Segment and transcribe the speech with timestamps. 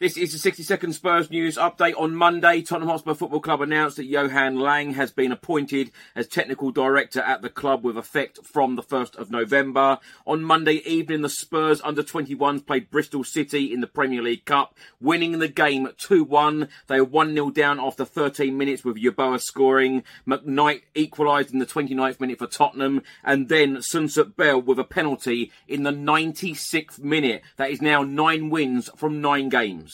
[0.00, 1.94] This is the 60 second Spurs news update.
[1.96, 6.72] On Monday, Tottenham Hotspur Football Club announced that Johan Lange has been appointed as technical
[6.72, 10.00] director at the club with effect from the 1st of November.
[10.26, 14.76] On Monday evening, the Spurs under 21s played Bristol City in the Premier League Cup,
[15.00, 16.68] winning the game 2 1.
[16.88, 20.02] They were 1 0 down after 13 minutes with Yeboah scoring.
[20.26, 25.52] McKnight equalised in the 29th minute for Tottenham, and then Soonsup Bell with a penalty
[25.68, 27.42] in the 96th minute.
[27.58, 29.93] That is now nine wins from nine games.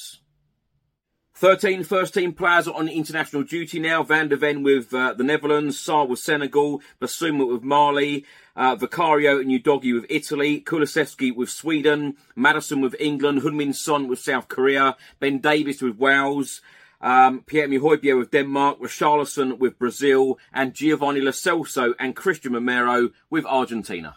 [1.41, 4.03] 13 first team players on international duty now.
[4.03, 9.41] Van der Ven with uh, the Netherlands, Sarr with Senegal, Bissouma with Mali, uh, Vicario
[9.41, 14.99] and Udogie with Italy, Kulusevski with Sweden, Maddison with England, Heung-min Son with South Korea,
[15.19, 16.61] Ben Davies with Wales,
[17.01, 23.47] um, Pierre-Emile with Denmark, Richarlison with Brazil, and Giovanni Lo Celso and Cristian Romero with
[23.47, 24.17] Argentina.